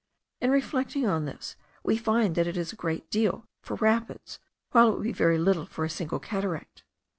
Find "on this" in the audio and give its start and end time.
1.05-1.55